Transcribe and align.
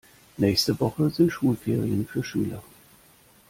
Nächste 0.37 0.79
Woche 0.79 1.11
sind 1.11 1.29
Schulferien 1.31 2.07
für 2.07 2.23
Schüler. 2.23 2.63